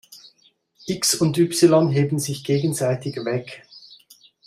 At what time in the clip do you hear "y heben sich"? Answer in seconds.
1.37-2.43